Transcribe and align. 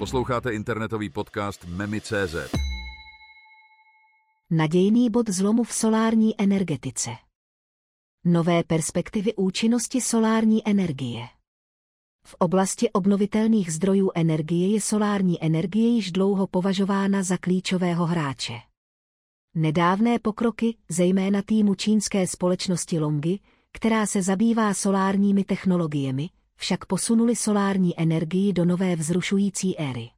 Posloucháte 0.00 0.54
internetový 0.54 1.10
podcast 1.10 1.64
Memi.cz. 1.64 2.34
Nadějný 4.50 5.10
bod 5.10 5.28
zlomu 5.28 5.64
v 5.64 5.72
solární 5.72 6.40
energetice. 6.40 7.10
Nové 8.24 8.64
perspektivy 8.64 9.34
účinnosti 9.34 10.00
solární 10.00 10.68
energie. 10.68 11.28
V 12.26 12.34
oblasti 12.38 12.90
obnovitelných 12.90 13.72
zdrojů 13.72 14.10
energie 14.14 14.68
je 14.68 14.80
solární 14.80 15.44
energie 15.44 15.88
již 15.88 16.12
dlouho 16.12 16.46
považována 16.46 17.22
za 17.22 17.36
klíčového 17.36 18.06
hráče. 18.06 18.54
Nedávné 19.54 20.18
pokroky, 20.18 20.76
zejména 20.88 21.42
týmu 21.42 21.74
čínské 21.74 22.26
společnosti 22.26 22.98
Longi, 22.98 23.40
která 23.72 24.06
se 24.06 24.22
zabývá 24.22 24.74
solárními 24.74 25.44
technologiemi, 25.44 26.30
však 26.60 26.86
posunuli 26.86 27.36
solární 27.36 28.00
energii 28.00 28.52
do 28.52 28.64
nové 28.64 28.96
vzrušující 28.96 29.78
éry. 29.78 30.10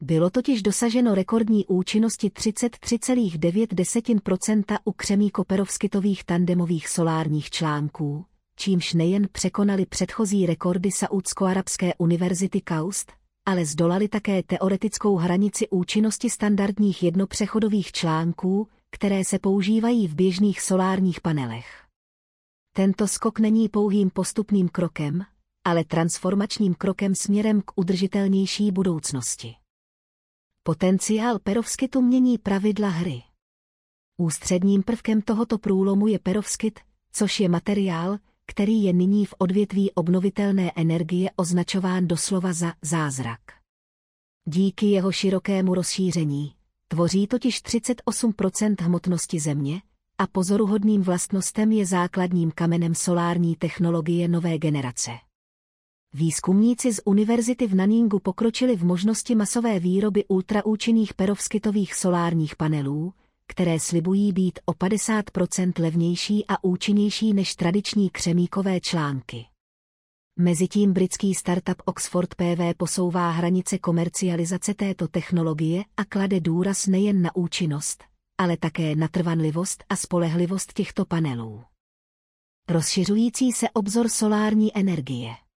Bylo 0.00 0.30
totiž 0.30 0.62
dosaženo 0.62 1.14
rekordní 1.14 1.66
účinnosti 1.66 2.28
33,9% 2.28 4.78
u 4.84 4.92
křemíko-perovskitových 4.92 6.24
tandemových 6.24 6.88
solárních 6.88 7.50
článků, 7.50 8.24
čímž 8.56 8.94
nejen 8.94 9.28
překonali 9.32 9.86
předchozí 9.86 10.46
rekordy 10.46 10.90
Saúdsko-arabské 10.90 11.92
univerzity 11.98 12.60
Kaust, 12.60 13.12
ale 13.46 13.64
zdolali 13.64 14.08
také 14.08 14.42
teoretickou 14.42 15.16
hranici 15.16 15.68
účinnosti 15.68 16.30
standardních 16.30 17.02
jednopřechodových 17.02 17.92
článků, 17.92 18.68
které 18.90 19.24
se 19.24 19.38
používají 19.38 20.08
v 20.08 20.14
běžných 20.14 20.60
solárních 20.60 21.20
panelech. 21.20 21.66
Tento 22.72 23.08
skok 23.08 23.38
není 23.38 23.68
pouhým 23.68 24.10
postupným 24.10 24.68
krokem, 24.68 25.24
ale 25.64 25.84
transformačním 25.84 26.74
krokem 26.74 27.14
směrem 27.14 27.62
k 27.62 27.72
udržitelnější 27.76 28.72
budoucnosti. 28.72 29.54
Potenciál 30.62 31.38
perovskitu 31.38 32.00
mění 32.00 32.38
pravidla 32.38 32.88
hry. 32.88 33.22
Ústředním 34.16 34.82
prvkem 34.82 35.22
tohoto 35.22 35.58
průlomu 35.58 36.06
je 36.06 36.18
perovskit, 36.18 36.80
což 37.12 37.40
je 37.40 37.48
materiál, 37.48 38.18
který 38.46 38.82
je 38.82 38.92
nyní 38.92 39.26
v 39.26 39.34
odvětví 39.38 39.92
obnovitelné 39.92 40.72
energie 40.76 41.30
označován 41.36 42.08
doslova 42.08 42.52
za 42.52 42.72
zázrak. 42.82 43.40
Díky 44.44 44.86
jeho 44.86 45.12
širokému 45.12 45.74
rozšíření 45.74 46.54
tvoří 46.88 47.26
totiž 47.26 47.62
38% 47.62 48.74
hmotnosti 48.80 49.40
Země 49.40 49.82
a 50.18 50.26
pozoruhodným 50.26 51.02
vlastnostem 51.02 51.72
je 51.72 51.86
základním 51.86 52.50
kamenem 52.50 52.94
solární 52.94 53.56
technologie 53.56 54.28
nové 54.28 54.58
generace. 54.58 55.29
Výzkumníci 56.12 56.92
z 56.92 57.00
univerzity 57.04 57.66
v 57.66 57.74
Naningu 57.74 58.18
pokročili 58.18 58.76
v 58.76 58.84
možnosti 58.84 59.34
masové 59.34 59.80
výroby 59.80 60.24
ultraúčinných 60.24 61.14
perovskitových 61.14 61.94
solárních 61.94 62.56
panelů, 62.56 63.12
které 63.46 63.80
slibují 63.80 64.32
být 64.32 64.58
o 64.64 64.72
50% 64.72 65.72
levnější 65.78 66.44
a 66.48 66.64
účinnější 66.64 67.34
než 67.34 67.54
tradiční 67.54 68.10
křemíkové 68.10 68.80
články. 68.80 69.46
Mezitím 70.38 70.92
britský 70.92 71.34
startup 71.34 71.82
Oxford 71.84 72.34
PV 72.34 72.76
posouvá 72.76 73.30
hranice 73.30 73.78
komercializace 73.78 74.74
této 74.74 75.08
technologie 75.08 75.84
a 75.96 76.04
klade 76.04 76.40
důraz 76.40 76.86
nejen 76.86 77.22
na 77.22 77.36
účinnost, 77.36 78.04
ale 78.38 78.56
také 78.56 78.96
na 78.96 79.08
trvanlivost 79.08 79.84
a 79.88 79.96
spolehlivost 79.96 80.72
těchto 80.72 81.04
panelů. 81.04 81.62
Rozšiřující 82.68 83.52
se 83.52 83.70
obzor 83.70 84.08
solární 84.08 84.76
energie. 84.76 85.49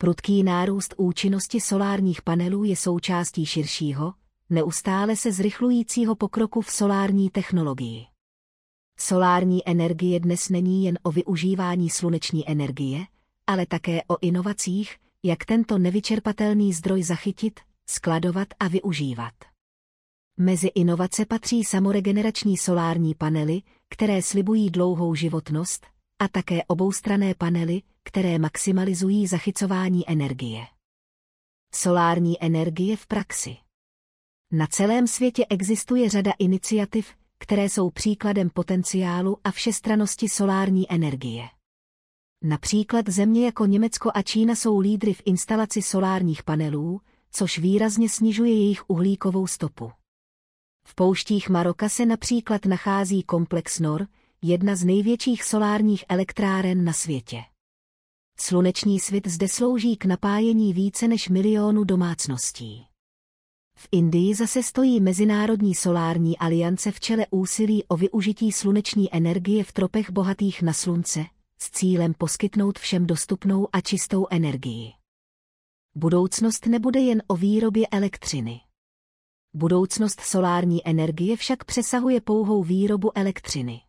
Prudký 0.00 0.42
nárůst 0.42 0.94
účinnosti 0.96 1.60
solárních 1.60 2.22
panelů 2.22 2.64
je 2.64 2.76
součástí 2.76 3.46
širšího, 3.46 4.14
neustále 4.50 5.16
se 5.16 5.32
zrychlujícího 5.32 6.14
pokroku 6.14 6.60
v 6.60 6.70
solární 6.70 7.30
technologii. 7.30 8.06
Solární 8.98 9.68
energie 9.68 10.20
dnes 10.20 10.48
není 10.48 10.84
jen 10.84 10.98
o 11.02 11.10
využívání 11.10 11.90
sluneční 11.90 12.50
energie, 12.50 13.06
ale 13.46 13.66
také 13.66 14.02
o 14.06 14.16
inovacích, 14.20 14.96
jak 15.22 15.44
tento 15.44 15.78
nevyčerpatelný 15.78 16.72
zdroj 16.72 17.02
zachytit, 17.02 17.60
skladovat 17.90 18.48
a 18.60 18.68
využívat. 18.68 19.34
Mezi 20.36 20.66
inovace 20.66 21.26
patří 21.26 21.64
samoregenerační 21.64 22.56
solární 22.56 23.14
panely, 23.14 23.62
které 23.88 24.22
slibují 24.22 24.70
dlouhou 24.70 25.14
životnost, 25.14 25.86
a 26.18 26.28
také 26.28 26.64
oboustrané 26.64 27.34
panely, 27.34 27.82
které 28.04 28.38
maximalizují 28.38 29.26
zachycování 29.26 30.10
energie. 30.10 30.66
Solární 31.74 32.42
energie 32.42 32.96
v 32.96 33.06
praxi 33.06 33.56
Na 34.52 34.66
celém 34.66 35.06
světě 35.06 35.46
existuje 35.50 36.08
řada 36.08 36.32
iniciativ, 36.38 37.14
které 37.38 37.68
jsou 37.68 37.90
příkladem 37.90 38.50
potenciálu 38.50 39.36
a 39.44 39.50
všestranosti 39.50 40.28
solární 40.28 40.92
energie. 40.92 41.48
Například 42.44 43.08
země 43.08 43.44
jako 43.44 43.66
Německo 43.66 44.10
a 44.14 44.22
Čína 44.22 44.54
jsou 44.54 44.78
lídry 44.78 45.14
v 45.14 45.22
instalaci 45.24 45.82
solárních 45.82 46.42
panelů, 46.42 47.00
což 47.30 47.58
výrazně 47.58 48.08
snižuje 48.08 48.52
jejich 48.52 48.90
uhlíkovou 48.90 49.46
stopu. 49.46 49.92
V 50.86 50.94
pouštích 50.94 51.48
Maroka 51.48 51.88
se 51.88 52.06
například 52.06 52.64
nachází 52.64 53.22
komplex 53.22 53.80
NOR, 53.80 54.06
jedna 54.42 54.76
z 54.76 54.84
největších 54.84 55.44
solárních 55.44 56.04
elektráren 56.08 56.84
na 56.84 56.92
světě. 56.92 57.49
Sluneční 58.42 59.00
svit 59.00 59.26
zde 59.26 59.48
slouží 59.48 59.96
k 59.96 60.04
napájení 60.04 60.72
více 60.72 61.08
než 61.08 61.28
milionu 61.28 61.84
domácností. 61.84 62.86
V 63.76 63.88
Indii 63.92 64.34
zase 64.34 64.62
stojí 64.62 65.00
Mezinárodní 65.00 65.74
solární 65.74 66.38
aliance 66.38 66.92
v 66.92 67.00
čele 67.00 67.26
úsilí 67.30 67.84
o 67.84 67.96
využití 67.96 68.52
sluneční 68.52 69.14
energie 69.14 69.64
v 69.64 69.72
tropech 69.72 70.10
bohatých 70.10 70.62
na 70.62 70.72
slunce, 70.72 71.24
s 71.58 71.70
cílem 71.70 72.14
poskytnout 72.14 72.78
všem 72.78 73.06
dostupnou 73.06 73.68
a 73.72 73.80
čistou 73.80 74.26
energii. 74.30 74.92
Budoucnost 75.94 76.66
nebude 76.66 77.00
jen 77.00 77.22
o 77.26 77.36
výrobě 77.36 77.86
elektřiny. 77.86 78.60
Budoucnost 79.54 80.20
solární 80.20 80.88
energie 80.88 81.36
však 81.36 81.64
přesahuje 81.64 82.20
pouhou 82.20 82.62
výrobu 82.62 83.18
elektřiny. 83.18 83.80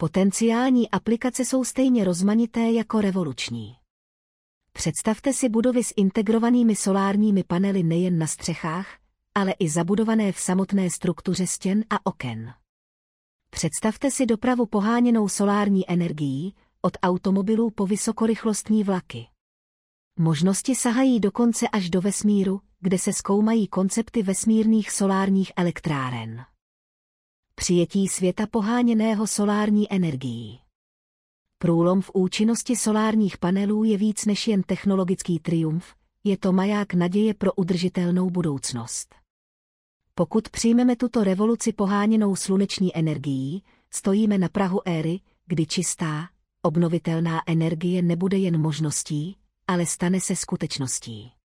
Potenciální 0.00 0.90
aplikace 0.90 1.44
jsou 1.44 1.64
stejně 1.64 2.04
rozmanité 2.04 2.70
jako 2.70 3.00
revoluční. 3.00 3.76
Představte 4.72 5.32
si 5.32 5.48
budovy 5.48 5.84
s 5.84 5.94
integrovanými 5.96 6.76
solárními 6.76 7.44
panely 7.44 7.82
nejen 7.82 8.18
na 8.18 8.26
střechách, 8.26 8.98
ale 9.34 9.52
i 9.58 9.68
zabudované 9.68 10.32
v 10.32 10.38
samotné 10.38 10.90
struktuře 10.90 11.46
stěn 11.46 11.84
a 11.90 12.06
oken. 12.06 12.54
Představte 13.50 14.10
si 14.10 14.26
dopravu 14.26 14.66
poháněnou 14.66 15.28
solární 15.28 15.90
energií, 15.90 16.54
od 16.82 16.92
automobilů 17.02 17.70
po 17.70 17.86
vysokorychlostní 17.86 18.84
vlaky. 18.84 19.26
Možnosti 20.18 20.74
sahají 20.74 21.20
dokonce 21.20 21.68
až 21.68 21.90
do 21.90 22.00
vesmíru, 22.00 22.60
kde 22.80 22.98
se 22.98 23.12
zkoumají 23.12 23.68
koncepty 23.68 24.22
vesmírných 24.22 24.90
solárních 24.90 25.52
elektráren. 25.56 26.44
Přijetí 27.58 28.08
světa 28.08 28.46
poháněného 28.46 29.26
solární 29.26 29.92
energií. 29.92 30.60
Průlom 31.58 32.02
v 32.02 32.10
účinnosti 32.14 32.76
solárních 32.76 33.38
panelů 33.38 33.84
je 33.84 33.96
víc 33.96 34.26
než 34.26 34.48
jen 34.48 34.62
technologický 34.62 35.38
triumf, 35.38 35.94
je 36.24 36.36
to 36.36 36.52
maják 36.52 36.94
naděje 36.94 37.34
pro 37.34 37.52
udržitelnou 37.52 38.30
budoucnost. 38.30 39.14
Pokud 40.14 40.48
přijmeme 40.48 40.96
tuto 40.96 41.24
revoluci 41.24 41.72
poháněnou 41.72 42.36
sluneční 42.36 42.96
energií, 42.96 43.62
stojíme 43.90 44.38
na 44.38 44.48
Prahu 44.48 44.88
éry, 44.88 45.20
kdy 45.46 45.66
čistá, 45.66 46.28
obnovitelná 46.62 47.42
energie 47.46 48.02
nebude 48.02 48.38
jen 48.38 48.60
možností, 48.60 49.36
ale 49.66 49.86
stane 49.86 50.20
se 50.20 50.36
skutečností. 50.36 51.37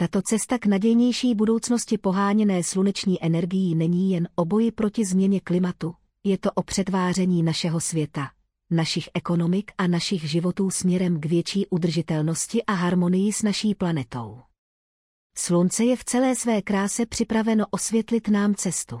Tato 0.00 0.22
cesta 0.22 0.58
k 0.58 0.66
nadějnější 0.66 1.34
budoucnosti 1.34 1.98
poháněné 1.98 2.62
sluneční 2.62 3.24
energií 3.24 3.74
není 3.74 4.10
jen 4.10 4.28
o 4.34 4.44
boji 4.44 4.72
proti 4.72 5.04
změně 5.04 5.40
klimatu, 5.40 5.94
je 6.24 6.38
to 6.38 6.52
o 6.52 6.62
přetváření 6.62 7.42
našeho 7.42 7.80
světa, 7.80 8.30
našich 8.70 9.08
ekonomik 9.14 9.72
a 9.78 9.86
našich 9.86 10.30
životů 10.30 10.70
směrem 10.70 11.20
k 11.20 11.26
větší 11.26 11.66
udržitelnosti 11.66 12.64
a 12.64 12.72
harmonii 12.72 13.32
s 13.32 13.42
naší 13.42 13.74
planetou. 13.74 14.40
Slunce 15.36 15.84
je 15.84 15.96
v 15.96 16.04
celé 16.04 16.36
své 16.36 16.62
kráse 16.62 17.06
připraveno 17.06 17.64
osvětlit 17.70 18.28
nám 18.28 18.54
cestu. 18.54 19.00